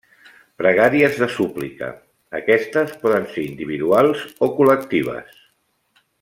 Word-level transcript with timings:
Pregàries 0.61 1.19
de 1.23 1.27
súplica, 1.33 1.89
aquestes 2.39 2.95
poden 3.05 3.29
ser 3.35 3.45
individuals 3.51 4.25
o 4.49 4.51
col·lectives. 4.57 5.39